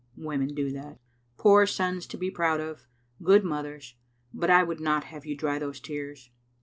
[0.17, 0.99] Women do that.
[1.37, 2.87] Poor sons to be proud of,
[3.21, 3.93] good mothers,
[4.33, 6.31] but I would not have you dry those tears.